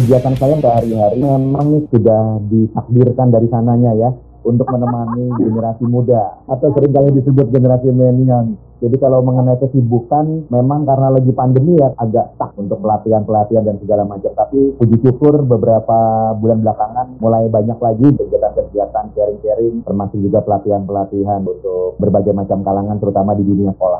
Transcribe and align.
kegiatan 0.00 0.34
saya 0.40 0.56
sehari-hari 0.64 1.20
memang 1.20 1.84
sudah 1.92 2.40
ditakdirkan 2.48 3.28
dari 3.28 3.48
sananya 3.52 3.92
ya 3.92 4.10
untuk 4.40 4.64
menemani 4.72 5.28
generasi 5.36 5.84
muda 5.84 6.40
atau 6.48 6.72
sering 6.72 6.96
kali 6.96 7.12
disebut 7.20 7.52
generasi 7.52 7.92
milenial. 7.92 8.56
Jadi 8.80 8.96
kalau 8.96 9.20
mengenai 9.20 9.60
kesibukan, 9.60 10.48
memang 10.48 10.88
karena 10.88 11.12
lagi 11.12 11.28
pandemi 11.36 11.76
ya 11.76 11.92
agak 12.00 12.32
stuck 12.32 12.56
untuk 12.56 12.80
pelatihan-pelatihan 12.80 13.60
dan 13.60 13.76
segala 13.76 14.08
macam. 14.08 14.32
Tapi 14.32 14.80
puji 14.80 14.96
syukur 15.04 15.44
beberapa 15.44 16.32
bulan 16.40 16.64
belakangan 16.64 17.20
mulai 17.20 17.44
banyak 17.52 17.76
lagi 17.76 18.08
kegiatan-kegiatan 18.08 19.04
sharing-sharing, 19.12 19.84
termasuk 19.84 20.16
juga 20.24 20.40
pelatihan-pelatihan 20.40 21.44
untuk 21.44 22.00
berbagai 22.00 22.32
macam 22.32 22.64
kalangan, 22.64 22.96
terutama 22.96 23.36
di 23.36 23.44
dunia 23.44 23.76
sekolah. 23.76 23.99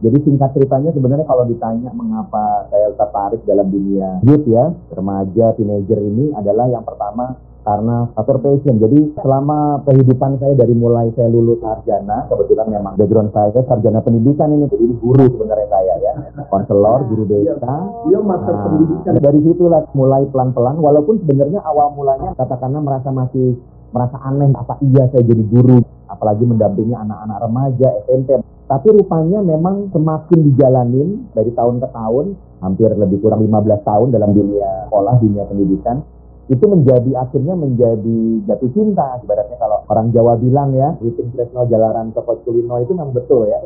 Jadi 0.00 0.16
singkat 0.24 0.50
ceritanya 0.56 0.90
sebenarnya 0.96 1.28
kalau 1.28 1.44
ditanya 1.44 1.92
mengapa 1.92 2.66
saya 2.72 2.88
tertarik 2.96 3.44
dalam 3.44 3.68
dunia 3.68 4.24
youth 4.24 4.48
ya, 4.48 4.72
remaja, 4.96 5.52
teenager 5.54 6.00
ini 6.00 6.32
adalah 6.32 6.66
yang 6.72 6.84
pertama 6.84 7.36
karena 7.60 8.08
faktor 8.16 8.40
passion. 8.40 8.80
Jadi 8.80 9.12
selama 9.20 9.84
kehidupan 9.84 10.40
saya 10.40 10.56
dari 10.56 10.72
mulai 10.72 11.12
saya 11.12 11.28
lulus 11.28 11.60
sarjana, 11.60 12.24
kebetulan 12.32 12.66
memang 12.72 12.96
background 12.96 13.30
saya 13.36 13.60
sarjana 13.68 14.00
pendidikan 14.00 14.48
ini, 14.48 14.64
jadi 14.66 14.88
guru 14.96 15.24
sebenarnya 15.36 15.68
saya 15.68 15.94
ya, 16.00 16.12
konselor, 16.48 17.04
guru 17.04 17.28
Iya. 17.28 17.60
desa. 17.60 17.74
Dia 18.08 18.18
master 18.24 18.54
Nah, 18.56 18.62
pendidikan. 18.64 19.12
Dari 19.20 19.40
situlah 19.44 19.82
mulai 19.92 20.24
pelan-pelan, 20.32 20.80
walaupun 20.80 21.20
sebenarnya 21.20 21.60
awal 21.60 21.92
mulanya 21.92 22.32
katakanlah 22.34 22.80
merasa 22.80 23.12
masih 23.12 23.60
merasa 23.90 24.16
aneh, 24.22 24.50
apa 24.54 24.78
iya 24.82 25.06
saya 25.10 25.22
jadi 25.26 25.44
guru, 25.50 25.82
apalagi 26.06 26.46
mendampingi 26.46 26.94
anak-anak 26.94 27.38
remaja, 27.42 27.88
SMP. 28.06 28.38
Tapi 28.70 28.86
rupanya 28.94 29.42
memang 29.42 29.90
semakin 29.90 30.38
dijalanin 30.46 31.26
dari 31.34 31.50
tahun 31.50 31.82
ke 31.82 31.88
tahun, 31.90 32.26
hampir 32.62 32.90
lebih 32.94 33.18
kurang 33.18 33.42
15 33.42 33.82
tahun 33.82 34.08
dalam 34.14 34.30
dunia 34.30 34.86
sekolah, 34.86 35.14
dunia 35.18 35.42
pendidikan, 35.50 36.06
itu 36.50 36.64
menjadi 36.66 37.10
akhirnya 37.22 37.54
menjadi 37.54 38.20
jatuh 38.46 38.70
cinta. 38.74 39.22
Ibaratnya 39.22 39.58
kalau 39.58 39.86
orang 39.86 40.10
Jawa 40.10 40.34
bilang 40.34 40.74
ya 40.74 40.98
witing 40.98 41.30
tresno 41.30 41.62
jalaran 41.70 42.10
toko 42.10 42.42
kulino 42.42 42.78
itu 42.82 42.90
memang 42.90 43.14
betul 43.14 43.46
ya. 43.46 43.58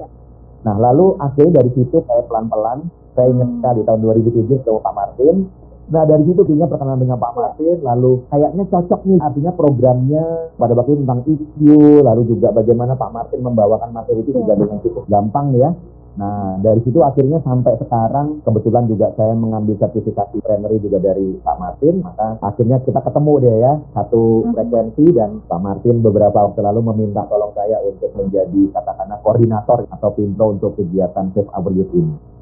Nah 0.69 0.77
lalu 0.77 1.17
akhirnya 1.17 1.65
dari 1.65 1.73
situ 1.73 2.05
saya 2.05 2.25
pelan-pelan 2.29 2.89
saya 3.17 3.33
ingat 3.33 3.49
sekali 3.57 3.81
tahun 3.89 4.01
2007 4.05 4.61
ketemu 4.61 4.79
Pak 4.85 4.95
Martin 4.97 5.37
nah 5.85 6.03
dari 6.09 6.25
situ 6.25 6.41
kayaknya 6.49 6.69
perkenalan 6.71 7.01
dengan 7.05 7.19
Pak 7.21 7.33
Martin 7.37 7.77
lalu 7.85 8.13
kayaknya 8.33 8.65
cocok 8.73 9.01
nih 9.05 9.19
artinya 9.21 9.53
programnya 9.53 10.25
pada 10.57 10.73
waktu 10.73 10.91
itu 10.97 11.01
tentang 11.05 11.21
EQ 11.29 11.59
lalu 12.01 12.23
juga 12.25 12.49
bagaimana 12.57 12.97
Pak 12.97 13.11
Martin 13.13 13.41
membawakan 13.45 13.91
materi 13.93 14.25
itu 14.25 14.33
juga 14.33 14.57
dengan 14.57 14.81
cukup 14.81 15.05
gampang 15.11 15.53
ya. 15.57 15.77
Nah, 16.15 16.63
dari 16.63 16.79
situ 16.87 17.03
akhirnya 17.03 17.43
sampai 17.43 17.75
sekarang 17.75 18.39
kebetulan 18.47 18.87
juga 18.87 19.11
saya 19.19 19.35
mengambil 19.35 19.75
sertifikasi 19.83 20.39
trainery 20.47 20.79
juga 20.79 21.03
dari 21.03 21.35
Pak 21.43 21.57
Martin, 21.59 22.07
maka 22.07 22.39
akhirnya 22.39 22.79
kita 22.87 23.03
ketemu 23.03 23.33
deh 23.43 23.57
ya 23.59 23.73
satu 23.99 24.47
frekuensi 24.55 25.11
dan 25.11 25.43
Pak 25.43 25.59
Martin 25.59 26.07
beberapa 26.07 26.47
waktu 26.47 26.63
lalu 26.63 26.87
meminta 26.95 27.27
tolong 27.27 27.51
saya 27.59 27.83
untuk 27.83 28.15
menjadi 28.15 28.71
katakanlah 28.79 29.19
koordinator 29.27 29.91
atau 29.91 30.11
pimpro 30.15 30.55
untuk 30.55 30.79
kegiatan 30.79 31.35
Save 31.35 31.51
Our 31.51 31.73
Youth 31.75 31.91
ini. 31.91 32.34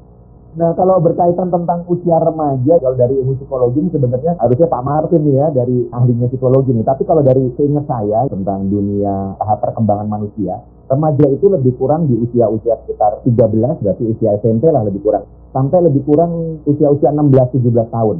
Nah, 0.53 0.69
kalau 0.77 1.01
berkaitan 1.01 1.49
tentang 1.49 1.81
usia 1.89 2.21
remaja, 2.21 2.77
kalau 2.77 2.93
dari 2.93 3.17
ilmu 3.17 3.41
psikologi 3.41 3.81
ini 3.81 3.89
sebenarnya 3.89 4.37
harusnya 4.37 4.69
Pak 4.69 4.83
Martin 4.85 5.25
nih 5.25 5.35
ya, 5.41 5.47
dari 5.49 5.89
ahlinya 5.89 6.29
psikologi 6.29 6.77
nih. 6.77 6.85
Tapi 6.85 7.09
kalau 7.09 7.25
dari 7.25 7.41
seingat 7.57 7.89
saya 7.89 8.29
tentang 8.29 8.69
dunia 8.69 9.33
tahap 9.41 9.65
perkembangan 9.65 10.05
manusia, 10.05 10.61
remaja 10.93 11.25
itu 11.25 11.49
lebih 11.49 11.73
kurang 11.81 12.05
di 12.05 12.21
usia-usia 12.21 12.77
sekitar 12.85 13.25
13, 13.25 13.81
berarti 13.81 14.03
usia 14.05 14.37
SMP 14.37 14.69
lah 14.69 14.85
lebih 14.85 15.01
kurang. 15.01 15.25
Sampai 15.49 15.81
lebih 15.81 16.05
kurang 16.05 16.61
usia-usia 16.69 17.09
16-17 17.09 17.89
tahun. 17.89 18.17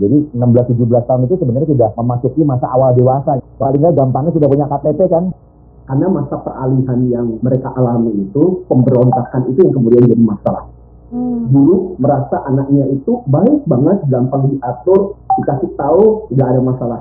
Jadi 0.00 0.18
16-17 0.32 1.04
tahun 1.04 1.20
itu 1.28 1.34
sebenarnya 1.36 1.68
sudah 1.68 1.88
memasuki 2.00 2.40
masa 2.48 2.66
awal 2.72 2.96
dewasa. 2.96 3.44
Paling 3.60 3.92
gampangnya 3.92 4.32
sudah 4.32 4.48
punya 4.48 4.66
KTP 4.72 5.00
kan? 5.12 5.36
Karena 5.84 6.08
masa 6.08 6.40
peralihan 6.40 7.00
yang 7.12 7.26
mereka 7.44 7.68
alami 7.76 8.24
itu, 8.24 8.64
pemberontakan 8.72 9.52
itu 9.52 9.68
yang 9.68 9.74
kemudian 9.76 10.08
jadi 10.08 10.24
masalah. 10.24 10.73
Hmm. 11.12 11.52
Dulu 11.52 12.00
merasa 12.00 12.40
anaknya 12.48 12.88
itu 12.88 13.20
baik 13.28 13.68
banget, 13.68 13.98
gampang 14.08 14.56
diatur, 14.56 15.20
dikasih 15.36 15.70
tahu, 15.76 16.28
nggak 16.32 16.48
ada 16.48 16.60
masalah. 16.64 17.00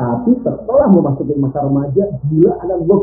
Tapi 0.00 0.32
setelah 0.40 0.88
memasuki 0.88 1.36
masa 1.36 1.60
remaja, 1.60 2.08
gila 2.32 2.52
anak 2.64 2.78
gue 2.88 2.98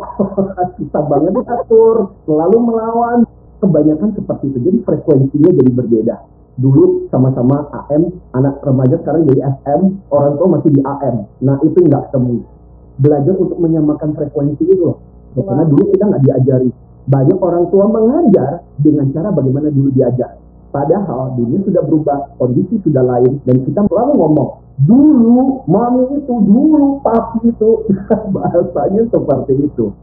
susah 0.82 1.04
banget 1.06 1.32
diatur, 1.38 2.14
selalu 2.26 2.58
melawan. 2.58 3.20
Kebanyakan 3.58 4.14
seperti 4.14 4.54
itu, 4.54 4.60
jadi 4.70 4.78
frekuensinya 4.86 5.50
jadi 5.50 5.72
berbeda. 5.74 6.16
Dulu 6.62 7.10
sama-sama 7.10 7.70
AM, 7.70 8.14
anak 8.34 8.62
remaja 8.62 9.02
sekarang 9.02 9.30
jadi 9.30 9.50
SM, 9.62 9.82
orang 10.14 10.34
tua 10.38 10.48
masih 10.58 10.70
di 10.74 10.82
AM. 10.82 11.26
Nah 11.42 11.58
itu 11.66 11.78
nggak 11.86 12.10
ketemu. 12.10 12.46
Belajar 12.98 13.34
untuk 13.38 13.58
menyamakan 13.62 14.14
frekuensi 14.18 14.62
itu 14.66 14.78
loh. 14.78 14.98
Karena 15.38 15.66
dulu 15.70 15.90
kita 15.94 16.06
nggak 16.06 16.24
diajari. 16.26 16.70
Banyak 17.08 17.40
orang 17.40 17.72
tua 17.72 17.88
mengajar 17.88 18.68
dengan 18.84 19.08
cara 19.16 19.32
bagaimana 19.32 19.72
dulu 19.72 19.96
diajar. 19.96 20.36
Padahal 20.76 21.40
dunia 21.40 21.64
sudah 21.64 21.80
berubah, 21.88 22.36
kondisi 22.36 22.76
sudah 22.84 23.00
lain, 23.00 23.40
dan 23.48 23.64
kita 23.64 23.88
selalu 23.88 24.12
ngomong, 24.20 24.50
dulu 24.84 25.64
mami 25.72 26.04
itu, 26.20 26.34
dulu 26.44 27.00
papi 27.00 27.48
itu, 27.48 27.88
bahasanya 28.36 29.08
seperti 29.08 29.54
itu. 29.64 29.96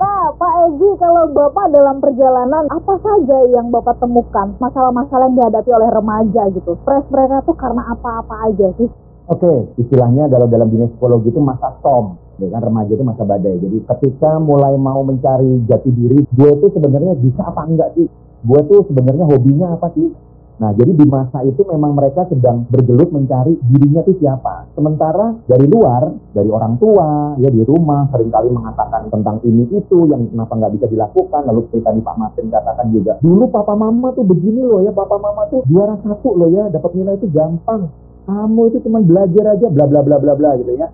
Nah, 0.00 0.32
Pak 0.34 0.52
Egi, 0.72 0.90
kalau 0.96 1.28
Bapak 1.30 1.68
dalam 1.70 2.00
perjalanan, 2.00 2.64
apa 2.72 2.94
saja 3.04 3.38
yang 3.52 3.68
Bapak 3.68 4.00
temukan? 4.00 4.56
Masalah-masalah 4.56 5.28
yang 5.30 5.36
dihadapi 5.38 5.70
oleh 5.70 5.90
remaja 5.92 6.42
gitu. 6.56 6.74
Stres 6.82 7.04
mereka 7.12 7.44
tuh 7.44 7.54
karena 7.54 7.84
apa-apa 7.92 8.50
aja 8.50 8.72
sih? 8.80 8.88
Oke, 9.30 9.70
istilahnya 9.78 10.26
dalam 10.26 10.50
dalam 10.50 10.66
dunia 10.66 10.90
psikologi 10.90 11.30
itu 11.30 11.38
masa 11.38 11.70
storm, 11.78 12.18
ya 12.38 12.48
kan 12.52 12.62
remaja 12.64 12.92
itu 12.94 13.04
masa 13.04 13.22
badai. 13.26 13.56
Jadi 13.60 13.78
ketika 13.84 14.38
mulai 14.40 14.74
mau 14.78 15.04
mencari 15.04 15.64
jati 15.68 15.90
diri, 15.92 16.24
gue 16.24 16.50
itu 16.56 16.66
sebenarnya 16.72 17.12
bisa 17.18 17.42
apa 17.44 17.62
enggak 17.68 17.92
sih? 17.98 18.06
Gue 18.42 18.60
tuh 18.66 18.86
sebenarnya 18.88 19.24
hobinya 19.28 19.76
apa 19.76 19.92
sih? 19.94 20.08
Nah, 20.62 20.70
jadi 20.78 20.94
di 20.94 21.06
masa 21.10 21.42
itu 21.42 21.66
memang 21.66 21.96
mereka 21.98 22.22
sedang 22.30 22.62
bergelut 22.70 23.10
mencari 23.10 23.58
dirinya 23.66 24.04
tuh 24.06 24.14
siapa. 24.22 24.70
Sementara 24.78 25.34
dari 25.50 25.66
luar, 25.66 26.06
dari 26.30 26.46
orang 26.52 26.78
tua, 26.78 27.34
ya 27.42 27.50
di 27.50 27.66
rumah 27.66 28.06
sering 28.14 28.30
kali 28.30 28.46
mengatakan 28.52 29.10
tentang 29.10 29.42
ini 29.42 29.66
itu 29.74 30.06
yang 30.06 30.30
kenapa 30.30 30.54
nggak 30.54 30.72
bisa 30.78 30.86
dilakukan. 30.86 31.50
Lalu 31.50 31.66
seperti 31.66 31.82
tadi 31.82 32.00
Pak 32.06 32.16
Martin 32.20 32.46
katakan 32.52 32.86
juga, 32.94 33.12
dulu 33.18 33.50
papa 33.50 33.74
mama 33.74 34.14
tuh 34.14 34.22
begini 34.22 34.62
loh 34.62 34.84
ya, 34.86 34.94
papa 34.94 35.18
mama 35.18 35.50
tuh 35.50 35.66
juara 35.66 35.98
satu 35.98 36.30
loh 36.38 36.50
ya, 36.52 36.70
dapat 36.70 36.94
nilai 36.94 37.18
itu 37.18 37.26
gampang 37.32 37.90
kamu 38.22 38.70
itu 38.70 38.78
cuma 38.86 39.02
belajar 39.02 39.58
aja 39.58 39.66
bla 39.66 39.86
bla 39.90 40.00
bla 40.02 40.16
bla 40.22 40.34
bla 40.38 40.50
gitu 40.58 40.72
ya. 40.78 40.86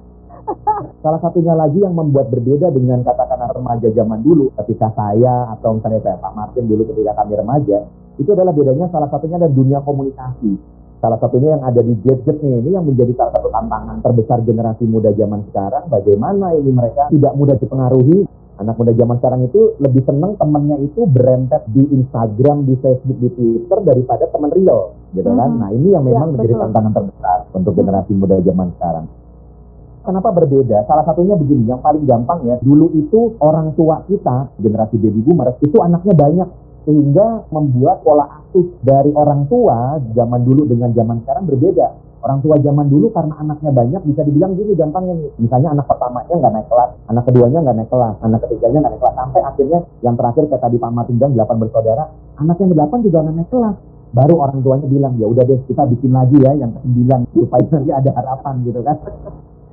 Salah 0.98 1.20
satunya 1.22 1.54
lagi 1.54 1.78
yang 1.78 1.94
membuat 1.94 2.32
berbeda 2.32 2.70
dengan 2.70 3.04
katakanlah 3.04 3.50
remaja 3.54 3.88
zaman 3.92 4.20
dulu 4.22 4.50
ketika 4.62 4.90
saya 4.96 5.50
atau 5.56 5.78
misalnya 5.78 6.00
kayak 6.02 6.18
Pak 6.22 6.32
Martin 6.34 6.64
dulu 6.66 6.82
ketika 6.90 7.12
kami 7.22 7.38
remaja 7.38 7.78
itu 8.18 8.30
adalah 8.34 8.50
bedanya 8.50 8.86
salah 8.90 9.08
satunya 9.08 9.38
ada 9.38 9.50
dunia 9.50 9.78
komunikasi. 9.84 10.58
Salah 10.98 11.18
satunya 11.22 11.54
yang 11.54 11.62
ada 11.62 11.78
di 11.78 11.94
gadget 12.02 12.42
nih 12.42 12.58
ini 12.58 12.74
yang 12.74 12.82
menjadi 12.82 13.14
salah 13.14 13.32
satu 13.38 13.48
tantangan 13.54 14.02
terbesar 14.02 14.42
generasi 14.42 14.82
muda 14.82 15.14
zaman 15.14 15.46
sekarang 15.52 15.86
bagaimana 15.86 16.50
ini 16.58 16.70
mereka 16.74 17.06
tidak 17.14 17.32
mudah 17.38 17.54
dipengaruhi 17.54 18.26
anak 18.58 18.74
muda 18.74 18.90
zaman 18.90 19.16
sekarang 19.22 19.40
itu 19.46 19.60
lebih 19.78 20.02
seneng 20.02 20.34
temennya 20.34 20.76
itu 20.82 21.06
berempet 21.06 21.62
di 21.70 21.86
Instagram, 21.94 22.66
di 22.66 22.74
Facebook, 22.82 23.18
di 23.22 23.30
Twitter 23.30 23.78
daripada 23.86 24.26
teman 24.26 24.50
real, 24.50 24.98
gitu 25.14 25.30
kan? 25.30 25.50
Mhm. 25.54 25.58
Nah 25.62 25.70
ini 25.70 25.88
yang 25.94 26.02
memang 26.02 26.28
Ya, 26.28 26.32
menjadi 26.34 26.54
betul. 26.58 26.62
tantangan 26.66 26.92
terbesar 26.98 27.38
untuk 27.54 27.72
Mhm. 27.72 27.78
generasi 27.78 28.12
muda 28.18 28.36
zaman 28.42 28.68
sekarang. 28.74 29.06
Kenapa 30.08 30.32
berbeda? 30.32 30.88
Salah 30.88 31.04
satunya 31.04 31.36
begini, 31.36 31.68
yang 31.68 31.84
paling 31.84 32.08
gampang 32.08 32.40
ya, 32.48 32.56
dulu 32.64 32.88
itu 32.96 33.36
orang 33.44 33.76
tua 33.76 34.00
kita, 34.08 34.48
generasi 34.56 34.96
baby 34.96 35.20
boomer, 35.20 35.52
itu 35.60 35.76
anaknya 35.84 36.16
banyak. 36.16 36.48
Sehingga 36.88 37.44
membuat 37.52 38.00
pola 38.00 38.40
asuh 38.40 38.72
dari 38.80 39.12
orang 39.12 39.44
tua 39.52 40.00
zaman 40.16 40.40
dulu 40.48 40.64
dengan 40.64 40.96
zaman 40.96 41.20
sekarang 41.20 41.44
berbeda. 41.44 41.92
Orang 42.24 42.40
tua 42.40 42.56
zaman 42.56 42.88
dulu 42.88 43.12
karena 43.12 43.36
anaknya 43.36 43.68
banyak 43.68 44.00
bisa 44.08 44.24
dibilang 44.24 44.56
gini 44.56 44.72
gampangnya 44.72 45.12
nih. 45.12 45.30
Misalnya 45.44 45.76
anak 45.76 45.84
pertamanya 45.84 46.32
nggak 46.32 46.52
naik 46.56 46.68
kelas, 46.72 46.90
anak 47.12 47.22
keduanya 47.28 47.58
nggak 47.60 47.76
naik 47.76 47.90
kelas, 47.92 48.14
anak 48.24 48.40
ketiganya 48.48 48.78
nggak 48.80 48.92
naik 48.96 49.02
kelas. 49.04 49.14
Sampai 49.20 49.40
akhirnya 49.44 49.78
yang 50.00 50.14
terakhir 50.16 50.42
kayak 50.48 50.62
tadi 50.64 50.76
Pak 50.80 50.90
Martin 50.96 51.14
bilang 51.20 51.32
delapan 51.36 51.56
bersaudara, 51.60 52.04
anak 52.40 52.56
yang 52.56 52.70
delapan 52.72 52.98
juga 53.04 53.18
nggak 53.28 53.36
naik 53.36 53.50
kelas. 53.52 53.76
Baru 54.08 54.34
orang 54.40 54.58
tuanya 54.64 54.88
bilang 54.88 55.12
ya 55.20 55.28
udah 55.28 55.44
deh 55.44 55.60
kita 55.68 55.84
bikin 55.84 56.16
lagi 56.16 56.40
ya 56.40 56.56
yang 56.56 56.72
ke 56.72 56.80
sembilan 56.80 57.20
supaya 57.36 57.64
nanti 57.76 57.90
ada 57.92 58.10
harapan 58.16 58.54
gitu 58.64 58.80
kan. 58.80 58.96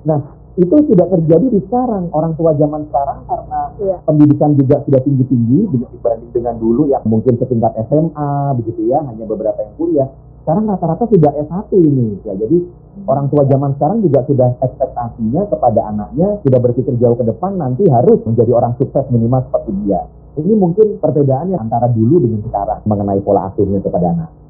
Nah 0.06 0.20
itu 0.56 0.76
tidak 0.88 1.08
terjadi 1.12 1.46
di 1.52 1.60
sekarang. 1.68 2.08
Orang 2.16 2.40
tua 2.40 2.56
zaman 2.56 2.88
sekarang 2.88 3.28
karena 3.28 3.62
Iya. 3.76 3.98
pendidikan 4.08 4.56
juga 4.56 4.80
sudah 4.88 5.02
tinggi-tinggi 5.04 5.60
dengan- 5.68 5.92
dibanding 5.92 6.32
dengan 6.32 6.56
dulu 6.56 6.88
yang 6.88 7.04
mungkin 7.04 7.36
setingkat 7.36 7.76
SMA 7.76 8.56
begitu 8.56 8.88
ya 8.88 9.04
hanya 9.04 9.28
beberapa 9.28 9.60
yang 9.60 9.76
kuliah. 9.76 10.10
Sekarang 10.46 10.70
rata-rata 10.70 11.10
sudah 11.10 11.32
S1 11.36 11.76
ini 11.82 12.22
ya. 12.24 12.38
Jadi 12.38 12.58
orang 13.04 13.28
tua 13.28 13.44
zaman 13.50 13.76
sekarang 13.76 14.00
juga 14.00 14.24
sudah 14.30 14.50
ekspektasinya 14.62 15.42
kepada 15.52 15.82
anaknya 15.92 16.40
sudah 16.46 16.60
berpikir 16.62 16.94
jauh 17.02 17.18
ke 17.20 17.26
depan 17.28 17.60
nanti 17.60 17.84
harus 17.92 18.22
menjadi 18.24 18.54
orang 18.56 18.78
sukses 18.80 19.04
minimal 19.12 19.44
seperti 19.50 19.74
dia. 19.84 20.06
Ini 20.40 20.54
mungkin 20.56 21.02
perbedaannya 21.04 21.58
antara 21.60 21.92
dulu 21.92 22.24
dengan 22.24 22.46
sekarang 22.48 22.80
mengenai 22.88 23.20
pola 23.26 23.52
asuhnya 23.52 23.82
kepada 23.84 24.14
anak 24.14 24.45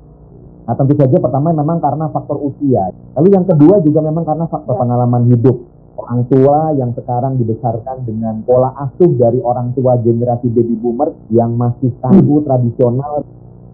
Nah 0.65 0.73
tentu 0.73 0.97
saja 0.97 1.17
pertama 1.21 1.53
memang 1.53 1.77
karena 1.77 2.09
faktor 2.09 2.41
usia. 2.41 2.89
Lalu 3.13 3.27
yang 3.37 3.45
kedua 3.45 3.85
juga 3.85 3.99
memang 4.01 4.25
karena 4.25 4.49
faktor 4.49 4.73
Ya. 4.73 4.81
pengalaman 4.81 5.23
hidup. 5.29 5.57
Orang 5.95 6.27
tua 6.27 6.75
yang 6.75 6.91
sekarang 6.91 7.39
dibesarkan 7.39 8.03
dengan 8.03 8.43
pola 8.43 8.73
asuh 8.83 9.15
dari 9.15 9.39
orang 9.39 9.71
tua 9.77 9.95
generasi 10.01 10.51
baby 10.51 10.75
boomer 10.75 11.13
yang 11.31 11.55
masih 11.55 11.93
kaku 12.03 12.43
tradisional. 12.43 13.23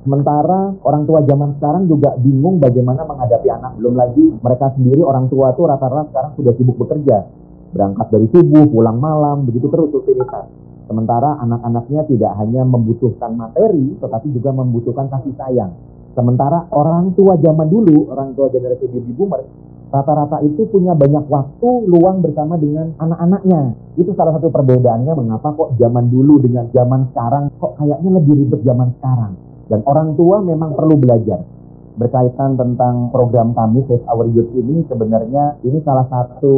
Sementara 0.02 0.74
orang 0.86 1.04
tua 1.10 1.26
zaman 1.26 1.58
sekarang 1.58 1.90
juga 1.90 2.14
bingung 2.20 2.62
bagaimana 2.62 3.08
menghadapi 3.08 3.48
anak. 3.50 3.72
Belum 3.80 3.96
lagi 3.98 4.26
mereka 4.38 4.70
sendiri 4.78 5.02
orang 5.02 5.30
tua 5.34 5.54
tuh 5.58 5.66
rata-rata 5.66 6.10
sekarang 6.14 6.32
sudah 6.38 6.54
sibuk 6.60 6.78
bekerja. 6.78 7.26
Berangkat 7.72 8.08
dari 8.12 8.28
subuh, 8.30 8.68
pulang 8.68 9.00
malam, 9.00 9.48
begitu 9.48 9.72
terus 9.72 9.90
rutinitas. 9.90 10.46
Sementara 10.92 11.40
anak-anaknya 11.40 12.04
tidak 12.04 12.32
hanya 12.36 12.68
membutuhkan 12.68 13.32
materi, 13.32 13.96
tetapi 13.96 14.28
juga 14.36 14.52
membutuhkan 14.52 15.08
kasih 15.08 15.34
sayang. 15.40 15.72
Sementara 16.12 16.68
orang 16.76 17.16
tua 17.16 17.40
zaman 17.40 17.72
dulu, 17.72 18.12
orang 18.12 18.36
tua 18.36 18.52
generasi 18.52 18.84
baby 18.92 19.16
boomer, 19.16 19.48
rata-rata 19.92 20.40
itu 20.44 20.68
punya 20.72 20.96
banyak 20.96 21.28
waktu 21.28 21.70
luang 21.88 22.24
bersama 22.24 22.56
dengan 22.56 22.96
anak-anaknya. 23.00 23.76
Itu 24.00 24.16
salah 24.16 24.36
satu 24.40 24.52
perbedaannya 24.52 25.12
mengapa 25.16 25.52
kok 25.56 25.76
zaman 25.76 26.08
dulu 26.08 26.40
dengan 26.40 26.72
zaman 26.72 27.12
sekarang 27.12 27.52
kok 27.60 27.76
kayaknya 27.80 28.10
lebih 28.20 28.34
ribet 28.44 28.62
zaman 28.64 28.96
sekarang. 29.00 29.34
Dan 29.72 29.80
orang 29.88 30.20
tua 30.20 30.44
memang 30.44 30.76
perlu 30.76 30.96
belajar. 31.00 31.44
Berkaitan 31.92 32.56
tentang 32.56 33.12
program 33.12 33.52
kami 33.52 33.84
Save 33.88 34.08
Our 34.08 34.32
Youth 34.32 34.52
ini 34.56 34.88
sebenarnya 34.88 35.60
ini 35.64 35.84
salah 35.84 36.08
satu 36.08 36.56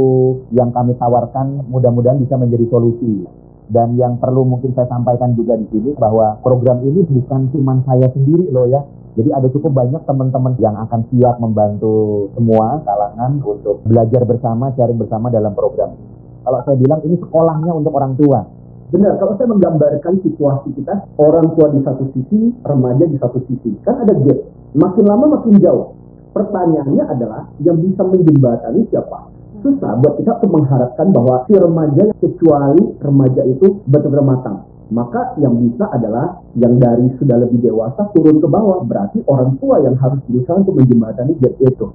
yang 0.53 0.69
kami 0.69 0.93
tawarkan 0.97 1.69
mudah-mudahan 1.73 2.21
bisa 2.21 2.37
menjadi 2.37 2.69
solusi. 2.69 3.25
Dan 3.65 3.97
yang 3.97 4.21
perlu 4.21 4.45
mungkin 4.45 4.77
saya 4.77 4.85
sampaikan 4.85 5.33
juga 5.33 5.57
di 5.57 5.65
sini 5.73 5.97
bahwa 5.97 6.37
program 6.45 6.85
ini 6.85 7.01
bukan 7.01 7.49
cuma 7.49 7.81
saya 7.89 8.13
sendiri 8.13 8.49
loh 8.53 8.69
ya. 8.69 8.85
Jadi 9.13 9.29
ada 9.29 9.47
cukup 9.53 9.77
banyak 9.77 10.01
teman-teman 10.09 10.57
yang 10.57 10.73
akan 10.73 11.05
siap 11.13 11.37
membantu 11.37 12.27
semua 12.33 12.81
kalangan 12.81 13.37
untuk 13.45 13.85
belajar 13.85 14.25
bersama, 14.25 14.73
sharing 14.73 14.97
bersama 14.97 15.29
dalam 15.29 15.53
program 15.53 15.93
ini. 15.93 16.05
Kalau 16.43 16.59
saya 16.65 16.75
bilang 16.75 16.99
ini 17.05 17.15
sekolahnya 17.21 17.71
untuk 17.71 17.93
orang 17.93 18.17
tua. 18.17 18.41
Benar, 18.89 19.17
kalau 19.17 19.33
saya 19.37 19.49
menggambarkan 19.49 20.21
situasi 20.21 20.69
kita, 20.77 21.09
orang 21.17 21.49
tua 21.57 21.71
di 21.73 21.81
satu 21.81 22.03
sisi, 22.13 22.53
remaja 22.61 23.05
di 23.09 23.17
satu 23.17 23.41
sisi. 23.49 23.73
Kan 23.81 24.05
ada 24.05 24.13
gap. 24.13 24.39
Makin 24.77 25.05
lama 25.05 25.25
makin 25.39 25.57
jauh. 25.57 25.97
Pertanyaannya 26.33 27.05
adalah, 27.05 27.49
yang 27.61 27.77
bisa 27.81 28.01
menjembatani 28.05 28.85
siapa? 28.89 29.29
Susah 29.61 29.97
buat 29.97 30.17
kita 30.19 30.41
untuk 30.41 30.61
mengharapkan 30.61 31.09
bahwa 31.13 31.45
si 31.45 31.53
remaja, 31.57 32.11
kecuali 32.17 32.83
remaja 33.01 33.41
itu 33.45 33.81
betul-betul 33.85 34.25
matang. 34.25 34.57
Maka 34.93 35.33
yang 35.41 35.57
bisa 35.57 35.89
adalah 35.89 36.37
yang 36.53 36.77
dari 36.77 37.09
sudah 37.17 37.41
lebih 37.41 37.65
dewasa 37.65 38.13
turun 38.13 38.37
ke 38.37 38.45
bawah. 38.45 38.85
Berarti 38.85 39.25
orang 39.25 39.57
tua 39.57 39.81
yang 39.81 39.97
harus 39.97 40.21
berusaha 40.29 40.61
untuk 40.61 40.77
menjembatani 40.77 41.33
gap 41.41 41.57
itu. 41.57 41.89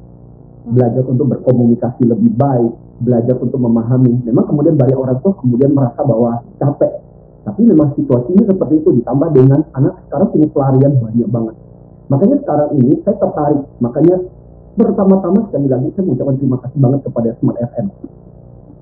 Belajar 0.68 1.06
untuk 1.06 1.30
berkomunikasi 1.30 2.02
lebih 2.10 2.34
baik, 2.34 2.74
belajar 2.98 3.38
untuk 3.38 3.62
memahami. 3.62 4.18
Memang 4.26 4.50
kemudian 4.50 4.74
banyak 4.74 4.98
orang 4.98 5.22
tua 5.22 5.32
kemudian 5.38 5.70
merasa 5.70 6.02
bahwa 6.02 6.42
capek. 6.58 6.92
Tapi 7.46 7.60
memang 7.62 7.94
situasinya 7.94 8.44
seperti 8.50 8.74
itu 8.82 8.90
ditambah 8.98 9.28
dengan 9.30 9.62
anak 9.78 10.02
sekarang 10.10 10.28
punya 10.34 10.48
pelarian 10.50 10.92
banyak 10.98 11.28
banget. 11.30 11.54
Makanya 12.10 12.36
sekarang 12.42 12.68
ini 12.82 12.92
saya 13.06 13.16
tertarik. 13.16 13.62
Makanya 13.78 14.16
pertama-tama 14.74 15.46
sekali 15.48 15.70
lagi 15.70 15.86
saya 15.94 16.02
mengucapkan 16.02 16.36
terima 16.42 16.58
kasih 16.66 16.78
banget 16.82 17.00
kepada 17.06 17.28
Smart 17.38 17.58
FM. 17.62 17.86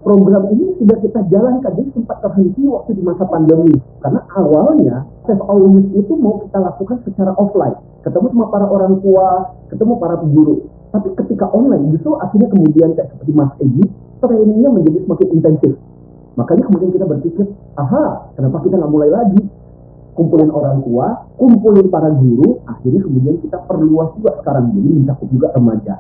Program 0.07 0.47
ini 0.55 0.71
sudah 0.79 1.03
kita 1.03 1.19
jalankan, 1.35 1.73
jadi 1.75 1.91
sempat 1.91 2.23
terhenti 2.23 2.63
waktu 2.71 2.95
di 2.95 3.03
masa 3.03 3.27
pandemi. 3.27 3.75
Karena 3.99 4.23
awalnya 4.39 5.03
Save 5.27 5.43
Our 5.43 5.67
Youth 5.67 5.91
itu 5.99 6.15
mau 6.15 6.39
kita 6.47 6.63
lakukan 6.63 7.03
secara 7.03 7.35
offline. 7.35 7.75
Ketemu 8.07 8.31
sama 8.31 8.47
para 8.55 8.71
orang 8.71 9.03
tua, 9.03 9.51
ketemu 9.67 9.99
para 9.99 10.15
guru. 10.23 10.63
Tapi 10.95 11.11
ketika 11.19 11.51
online, 11.51 11.91
justru 11.91 12.15
akhirnya 12.23 12.47
kemudian 12.55 12.95
kayak 12.95 13.19
seperti 13.19 13.33
Mas 13.35 13.51
Egi, 13.59 13.83
trainingnya 14.23 14.71
menjadi 14.71 14.99
semakin 15.11 15.29
intensif. 15.35 15.73
Makanya 16.39 16.63
kemudian 16.71 16.91
kita 16.95 17.07
berpikir, 17.11 17.47
aha, 17.75 18.31
kenapa 18.39 18.63
kita 18.63 18.79
nggak 18.79 18.93
mulai 18.95 19.11
lagi? 19.11 19.43
Kumpulin 20.15 20.55
orang 20.55 20.87
tua, 20.87 21.27
kumpulin 21.35 21.91
para 21.91 22.15
guru, 22.15 22.63
akhirnya 22.63 23.03
kemudian 23.03 23.43
kita 23.43 23.59
perluas 23.67 24.15
juga 24.15 24.39
sekarang, 24.39 24.71
jadi 24.71 24.89
mencakup 25.03 25.29
juga 25.35 25.51
remaja. 25.51 25.99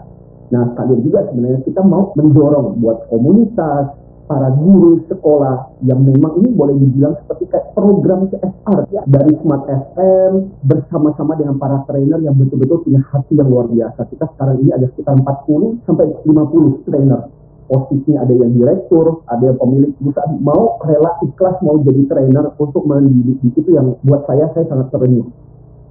Nah, 0.52 0.62
sekalian 0.74 1.00
juga 1.02 1.26
sebenarnya 1.30 1.60
kita 1.66 1.82
mau 1.82 2.14
mendorong 2.14 2.78
buat 2.78 3.10
komunitas, 3.10 3.94
para 4.26 4.50
guru 4.58 5.06
sekolah 5.06 5.78
yang 5.86 6.02
memang 6.02 6.42
ini 6.42 6.50
boleh 6.50 6.74
dibilang 6.74 7.14
seperti 7.22 7.46
kayak 7.46 7.72
program 7.78 8.26
CSR 8.28 8.80
ya 8.90 9.02
dari 9.06 9.32
Smart 9.40 9.64
FM 9.70 10.50
bersama-sama 10.66 11.38
dengan 11.38 11.56
para 11.56 11.86
trainer 11.86 12.18
yang 12.20 12.34
betul-betul 12.34 12.82
punya 12.82 13.00
hati 13.14 13.38
yang 13.38 13.48
luar 13.48 13.70
biasa. 13.70 14.02
Kita 14.10 14.26
sekarang 14.34 14.56
ini 14.66 14.70
ada 14.74 14.86
sekitar 14.90 15.14
40 15.14 15.86
sampai 15.86 16.06
50 16.26 16.86
trainer. 16.90 17.20
Posisinya 17.66 18.22
ada 18.22 18.34
yang 18.34 18.50
direktur, 18.54 19.26
ada 19.26 19.42
yang 19.42 19.58
pemilik 19.58 19.90
perusahaan 19.98 20.38
mau 20.38 20.78
rela 20.86 21.18
ikhlas 21.26 21.58
mau 21.66 21.82
jadi 21.82 22.02
trainer 22.06 22.54
untuk 22.62 22.82
mendidik 22.86 23.42
itu 23.42 23.70
yang 23.74 23.98
buat 24.06 24.22
saya 24.30 24.50
saya 24.54 24.70
sangat 24.70 24.90
terenyuh. 24.94 25.26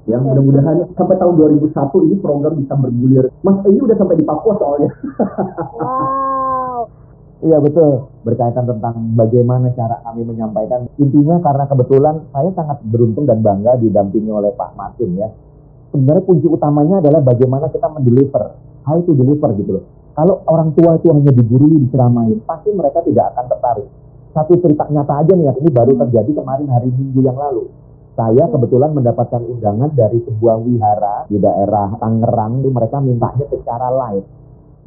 Ya, 0.06 0.22
mudah-mudahan 0.22 0.86
sampai 0.94 1.18
tahun 1.18 1.34
2001 1.34 2.06
ini 2.06 2.16
program 2.22 2.54
bisa 2.62 2.78
bergulir. 2.78 3.26
Mas 3.42 3.58
Egi 3.66 3.80
udah 3.82 3.98
sampai 3.98 4.16
di 4.22 4.26
Papua 4.26 4.54
soalnya. 4.62 4.90
Wow. 5.82 6.80
Iya 7.46 7.58
betul. 7.62 8.10
Berkaitan 8.22 8.66
tentang 8.70 8.96
bagaimana 9.18 9.74
cara 9.74 10.02
kami 10.06 10.26
menyampaikan. 10.30 10.88
Intinya 11.02 11.42
karena 11.42 11.66
kebetulan 11.68 12.16
saya 12.30 12.50
sangat 12.54 12.82
beruntung 12.86 13.26
dan 13.26 13.42
bangga 13.42 13.82
didampingi 13.82 14.30
oleh 14.30 14.54
Pak 14.54 14.78
Martin 14.78 15.20
ya. 15.20 15.30
Sebenarnya 15.90 16.24
kunci 16.26 16.48
utamanya 16.48 17.02
adalah 17.02 17.22
bagaimana 17.26 17.70
kita 17.74 17.90
mendeliver. 17.90 18.56
How 18.86 19.02
to 19.02 19.12
deliver 19.18 19.50
gitu 19.58 19.82
loh. 19.82 19.86
Kalau 20.16 20.46
orang 20.48 20.72
tua 20.78 20.96
itu 20.96 21.12
hanya 21.12 21.34
digurui, 21.34 21.76
diceramain, 21.86 22.40
pasti 22.48 22.72
mereka 22.72 23.04
tidak 23.04 23.36
akan 23.36 23.46
tertarik. 23.52 23.88
Satu 24.32 24.54
cerita 24.64 24.88
nyata 24.88 25.14
aja 25.26 25.34
nih 25.36 25.46
ya, 25.52 25.54
ini 25.60 25.70
baru 25.76 25.92
terjadi 26.08 26.32
kemarin 26.40 26.68
hari 26.72 26.88
Minggu 26.88 27.20
yang 27.20 27.36
lalu. 27.36 27.68
Saya 28.16 28.48
kebetulan 28.48 28.96
mendapatkan 28.96 29.44
undangan 29.44 29.92
dari 29.92 30.24
sebuah 30.24 30.56
wihara 30.64 31.28
di 31.28 31.36
daerah 31.36 32.00
Tangerang, 32.00 32.64
itu 32.64 32.72
mereka 32.72 33.04
mintanya 33.04 33.44
secara 33.52 33.92
live. 33.92 34.24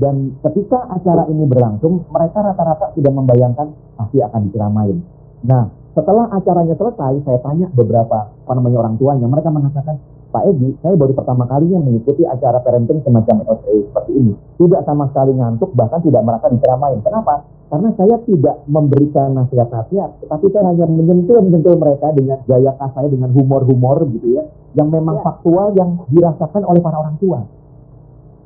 Dan 0.00 0.40
ketika 0.40 0.88
acara 0.88 1.28
ini 1.28 1.44
berlangsung, 1.44 2.08
mereka 2.08 2.40
rata-rata 2.40 2.96
sudah 2.96 3.12
membayangkan 3.12 3.68
pasti 4.00 4.24
akan 4.24 4.40
diceramain. 4.48 4.96
Nah, 5.44 5.68
setelah 5.92 6.32
acaranya 6.32 6.72
selesai, 6.72 7.20
saya 7.28 7.38
tanya 7.44 7.68
beberapa 7.74 8.32
apa 8.32 8.52
namanya 8.56 8.86
orang 8.86 8.96
tuanya, 8.96 9.26
mereka 9.28 9.52
mengatakan, 9.52 10.00
Pak 10.28 10.44
Egi, 10.44 10.76
saya 10.84 10.92
baru 10.92 11.16
pertama 11.16 11.48
kalinya 11.48 11.80
mengikuti 11.80 12.20
acara 12.28 12.60
parenting 12.60 13.00
semacam 13.00 13.48
ini 13.48 13.80
seperti 13.88 14.12
ini. 14.12 14.32
Tidak 14.60 14.84
sama 14.84 15.08
sekali 15.08 15.32
ngantuk, 15.32 15.72
bahkan 15.72 16.04
tidak 16.04 16.20
merasa 16.20 16.52
diceramain. 16.52 17.00
Kenapa? 17.00 17.48
Karena 17.72 17.88
saya 17.96 18.16
tidak 18.28 18.60
memberikan 18.68 19.32
nasihat-nasihat, 19.40 20.20
tetapi 20.20 20.46
saya 20.52 20.72
hanya 20.72 20.84
menyentil-menyentil 20.84 21.80
mereka 21.80 22.12
dengan 22.12 22.44
gaya 22.44 22.76
khas 22.76 22.92
saya, 22.92 23.08
dengan 23.08 23.32
humor-humor 23.32 24.04
gitu 24.12 24.36
ya, 24.36 24.44
yang 24.76 24.92
memang 24.92 25.20
Ya. 25.20 25.24
faktual 25.24 25.72
yang 25.72 25.96
dirasakan 26.12 26.62
oleh 26.64 26.80
para 26.84 26.96
orang 27.00 27.16
tua. 27.16 27.40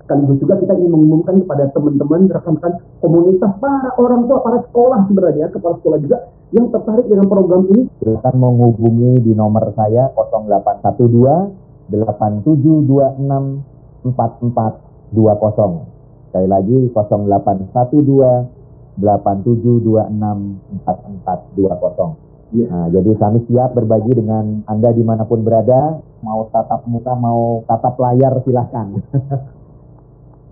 sekaligus 0.03 0.43
juga 0.43 0.59
kita 0.59 0.75
ingin 0.75 0.91
mengumumkan 0.93 1.35
kepada 1.47 1.71
teman-teman 1.73 2.27
rekan-rekan 2.27 2.75
komunitas 2.99 3.55
para 3.63 3.95
orang 3.97 4.27
tua 4.27 4.43
para 4.43 4.59
sekolah 4.67 5.07
sebenarnya 5.07 5.47
kepala 5.55 5.79
sekolah 5.79 5.99
juga 6.03 6.19
yang 6.51 6.67
tertarik 6.75 7.07
dengan 7.07 7.31
program 7.31 7.71
ini 7.71 7.87
Silakan 8.03 8.35
menghubungi 8.35 9.23
di 9.23 9.33
nomor 9.33 9.71
saya 9.79 10.11
0812 10.19 11.62
8726 11.93 14.09
4420. 14.09 16.33
Sekali 16.33 16.49
lagi 16.49 16.89
0812 16.97 18.97
8726 18.97 20.89
4420. 20.89 22.33
Ya. 22.53 22.69
Nah, 22.69 22.93
jadi 22.93 23.17
kami 23.17 23.49
siap 23.49 23.73
berbagi 23.73 24.13
dengan 24.13 24.61
Anda 24.69 24.93
di 24.93 25.01
mana 25.01 25.25
pun 25.25 25.41
berada, 25.41 26.05
mau 26.21 26.53
tatap 26.53 26.85
muka, 26.85 27.17
mau 27.17 27.65
tatap 27.65 27.97
layar 27.97 28.45
silahkan. 28.45 28.93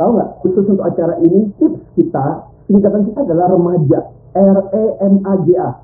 tahu 0.01 0.17
nggak 0.17 0.31
khusus 0.41 0.65
untuk 0.65 0.89
acara 0.89 1.21
ini 1.21 1.53
tips 1.61 1.85
kita 1.93 2.49
singkatan 2.65 3.05
kita 3.13 3.21
adalah 3.21 3.53
remaja 3.53 4.09
R 4.33 4.59
E 4.73 4.85
M 5.05 5.21
A 5.29 5.35
J 5.45 5.49
A 5.61 5.77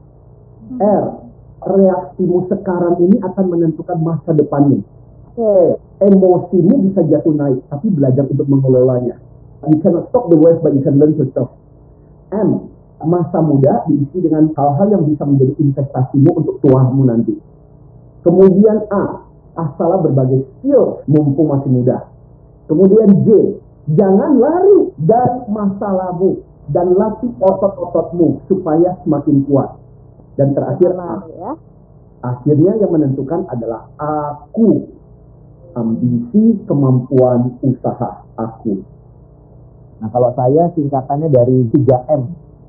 R 0.80 1.04
reaksimu 1.60 2.48
sekarang 2.48 2.96
ini 3.04 3.20
akan 3.20 3.44
menentukan 3.52 4.00
masa 4.00 4.32
depanmu 4.32 4.80
Oke. 5.36 5.84
emosimu 6.00 6.88
bisa 6.88 7.04
jatuh 7.04 7.32
naik 7.36 7.60
tapi 7.68 7.92
belajar 7.92 8.24
untuk 8.24 8.48
mengelolanya? 8.48 9.20
You 9.68 9.80
cannot 9.84 10.08
stop 10.08 10.32
the 10.32 10.36
wave 10.36 10.64
but 10.64 10.72
you 10.72 10.80
can 10.80 10.96
learn 10.96 11.12
to 11.20 11.28
stop. 11.32 11.56
M 12.32 12.72
masa 13.04 13.44
muda 13.44 13.84
diisi 13.84 14.24
dengan 14.24 14.48
hal-hal 14.56 14.88
yang 14.88 15.04
bisa 15.04 15.28
menjadi 15.28 15.52
investasimu 15.60 16.30
untuk 16.40 16.56
tuamu 16.64 17.04
nanti. 17.04 17.36
Kemudian 18.24 18.88
A 18.88 19.28
asalah 19.60 20.00
berbagai 20.00 20.48
skill 20.56 21.04
mumpung 21.04 21.52
masih 21.52 21.68
muda. 21.68 22.08
Kemudian 22.68 23.24
J 23.28 23.28
jangan 23.92 24.40
lari 24.40 24.88
dari 25.04 25.40
masalahmu 25.52 26.40
dan 26.72 26.96
latih 26.96 27.32
otot-ototmu 27.40 28.40
supaya 28.48 28.96
semakin 29.04 29.44
kuat. 29.44 29.76
Dan 30.40 30.56
terakhir 30.56 30.96
A 30.96 31.12
ya. 31.28 31.52
akhirnya 32.24 32.72
yang 32.80 32.90
menentukan 32.90 33.44
adalah 33.52 33.92
aku 34.00 34.95
ambisi, 35.76 36.56
kemampuan 36.64 37.60
usaha 37.60 38.24
aku. 38.40 38.80
Nah, 40.00 40.08
kalau 40.08 40.32
saya 40.32 40.72
singkatannya 40.72 41.28
dari 41.28 41.68
3M. 41.72 42.22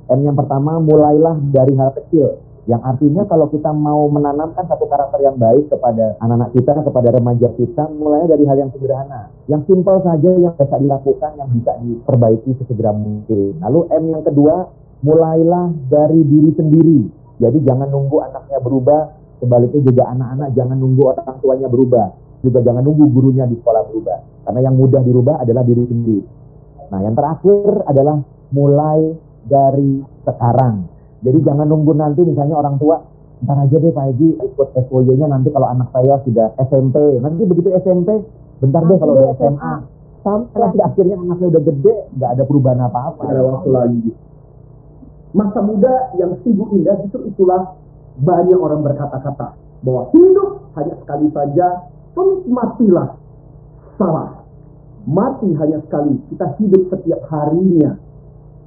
M 0.08 0.20
yang 0.24 0.36
pertama, 0.36 0.80
mulailah 0.80 1.40
dari 1.52 1.76
hal 1.76 1.92
kecil. 1.96 2.40
Yang 2.68 2.84
artinya 2.84 3.24
kalau 3.32 3.48
kita 3.48 3.72
mau 3.72 4.12
menanamkan 4.12 4.68
satu 4.68 4.92
karakter 4.92 5.24
yang 5.24 5.40
baik 5.40 5.72
kepada 5.72 6.20
anak-anak 6.20 6.52
kita, 6.52 6.72
kepada 6.84 7.10
remaja 7.16 7.48
kita, 7.56 7.84
mulainya 7.96 8.36
dari 8.36 8.44
hal 8.44 8.60
yang 8.60 8.72
sederhana. 8.76 9.32
Yang 9.48 9.72
simpel 9.72 10.04
saja 10.04 10.32
yang 10.36 10.52
bisa 10.52 10.76
dilakukan, 10.76 11.32
yang 11.40 11.50
bisa 11.56 11.72
diperbaiki 11.80 12.60
sesegera 12.60 12.92
mungkin. 12.92 13.64
Lalu 13.64 13.80
M 13.88 14.04
yang 14.12 14.24
kedua, 14.28 14.68
mulailah 15.00 15.72
dari 15.88 16.20
diri 16.28 16.52
sendiri. 16.60 17.00
Jadi 17.40 17.58
jangan 17.64 17.88
nunggu 17.88 18.20
anaknya 18.20 18.60
berubah, 18.60 19.16
sebaliknya 19.40 19.82
juga 19.88 20.04
anak-anak 20.12 20.50
jangan 20.52 20.76
nunggu 20.76 21.04
orang 21.08 21.38
tuanya 21.40 21.68
berubah. 21.72 22.08
Juga 22.48 22.64
jangan 22.64 22.80
nunggu 22.80 23.06
gurunya 23.12 23.44
di 23.44 23.60
sekolah 23.60 23.84
berubah. 23.92 24.48
Karena 24.48 24.60
yang 24.64 24.80
mudah 24.80 25.04
dirubah 25.04 25.44
adalah 25.44 25.68
diri 25.68 25.84
sendiri. 25.84 26.24
Nah 26.88 27.00
yang 27.04 27.20
terakhir 27.20 27.84
adalah 27.84 28.16
mulai 28.56 29.12
dari 29.44 30.00
sekarang. 30.24 30.88
Jadi 31.20 31.40
jangan 31.44 31.68
nunggu 31.68 31.92
nanti 31.92 32.24
misalnya 32.24 32.56
orang 32.56 32.80
tua, 32.80 33.04
ntar 33.44 33.58
aja 33.60 33.76
deh 33.76 33.92
Pak 33.92 34.06
Egi 34.16 34.30
ikut 34.40 34.70
SWY-nya 34.88 35.28
nanti 35.28 35.52
kalau 35.52 35.68
anak 35.68 35.92
saya 35.92 36.24
sudah 36.24 36.56
SMP. 36.64 36.96
Nanti 37.20 37.44
begitu 37.44 37.76
SMP, 37.84 38.24
bentar 38.64 38.88
deh 38.88 38.96
kalau 38.96 39.14
udah 39.20 39.36
SMA. 39.36 39.74
Sampai 40.24 40.60
nanti 40.60 40.80
akhirnya 40.84 41.16
anaknya 41.20 41.48
udah 41.52 41.64
gede, 41.68 41.94
nggak 42.16 42.30
ada 42.36 42.44
perubahan 42.48 42.80
apa-apa. 42.88 43.22
Tidak 43.28 43.36
ada 43.36 43.44
waktu 43.44 43.70
lagi. 43.72 44.12
Masa 45.36 45.60
muda 45.60 45.94
yang 46.16 46.32
sungguh 46.40 46.68
indah 46.80 46.96
justru 47.04 47.28
itulah 47.28 47.76
banyak 48.18 48.58
orang 48.58 48.82
berkata-kata 48.82 49.60
bahwa 49.86 50.10
hidup 50.16 50.68
hanya 50.80 50.96
sekali 51.04 51.28
saja, 51.32 51.68
penikmatilah. 52.18 53.14
Salah. 54.02 54.42
Mati 55.08 55.48
hanya 55.56 55.80
sekali, 55.88 56.20
kita 56.34 56.58
hidup 56.58 56.90
setiap 56.92 57.22
harinya. 57.32 57.96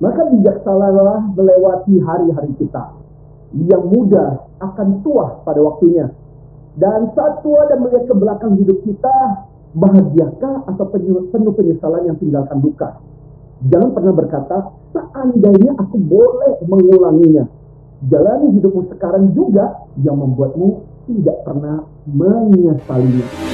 Maka 0.01 0.25
bijaksanalah 0.33 1.37
melewati 1.37 2.01
hari-hari 2.01 2.57
kita. 2.57 2.97
Yang 3.53 3.85
muda 3.91 4.25
akan 4.63 5.05
tua 5.05 5.43
pada 5.45 5.61
waktunya. 5.61 6.09
Dan 6.79 7.13
saat 7.13 7.45
tua 7.45 7.69
dan 7.69 7.85
melihat 7.85 8.09
ke 8.09 8.15
belakang 8.17 8.57
hidup 8.57 8.79
kita, 8.89 9.45
bahagiakah 9.77 10.65
atau 10.71 10.85
penuh 11.29 11.53
penyesalan 11.53 12.09
yang 12.09 12.17
tinggalkan 12.17 12.59
duka? 12.65 12.97
Jangan 13.69 13.93
pernah 13.93 14.15
berkata, 14.17 14.57
seandainya 14.97 15.77
aku 15.77 16.01
boleh 16.01 16.65
mengulanginya. 16.65 17.45
Jalani 18.09 18.57
hidupmu 18.57 18.89
sekarang 18.97 19.37
juga 19.37 19.85
yang 20.01 20.17
membuatmu 20.17 20.89
tidak 21.11 21.39
pernah 21.43 21.83
menyesalinya. 22.07 23.50